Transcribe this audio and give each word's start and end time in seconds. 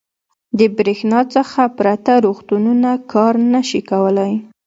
•د 0.57 0.59
برېښنا 0.77 1.19
څخه 1.35 1.61
پرته 1.77 2.13
روغتونونه 2.25 2.89
کار 3.13 3.33
نه 3.53 3.61
شي 3.69 3.81
کولی. 3.91 4.31